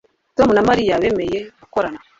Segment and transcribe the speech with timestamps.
[0.37, 1.99] Tom na Mariya bemeye gukorana